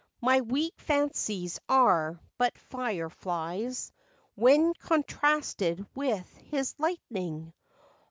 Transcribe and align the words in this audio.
My 0.19 0.41
weak 0.41 0.73
fancies 0.81 1.59
are 1.69 2.19
but 2.39 2.57
fire 2.57 3.11
flies, 3.11 3.91
When 4.33 4.73
contrasted 4.73 5.85
with 5.95 6.25
his 6.37 6.73
lightning. 6.79 7.53